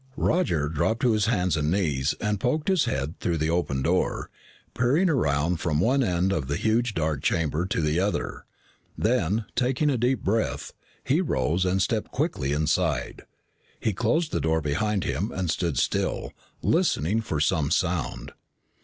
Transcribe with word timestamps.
Roger 0.17 0.67
dropped 0.67 0.99
to 1.03 1.11
his 1.11 1.27
hands 1.27 1.55
and 1.55 1.69
knees 1.69 2.15
and 2.19 2.39
poked 2.39 2.69
his 2.69 2.85
head 2.85 3.19
through 3.19 3.37
the 3.37 3.51
open 3.51 3.83
door, 3.83 4.31
peering 4.73 5.11
around 5.11 5.59
from 5.59 5.79
one 5.79 6.01
end 6.01 6.33
of 6.33 6.47
the 6.47 6.55
huge 6.55 6.95
dark 6.95 7.21
chamber 7.21 7.67
to 7.67 7.81
the 7.81 7.99
other. 7.99 8.45
Then, 8.97 9.45
taking 9.55 9.91
a 9.91 9.99
deep 9.99 10.23
breath, 10.23 10.73
he 11.03 11.21
rose 11.21 11.65
and 11.65 11.79
stepped 11.83 12.09
quickly 12.09 12.51
inside. 12.51 13.25
He 13.79 13.93
closed 13.93 14.31
the 14.31 14.41
door 14.41 14.59
behind 14.59 15.03
him 15.03 15.31
and 15.31 15.51
stood 15.51 15.77
still, 15.77 16.33
listening 16.63 17.21
for 17.21 17.39
some 17.39 17.69
sound. 17.69 18.31